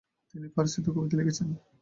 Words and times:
তিনি 0.31 0.47
ফারসিতেও 0.53 0.95
কবিতা 0.95 1.15
লিখেছেন। 1.19 1.47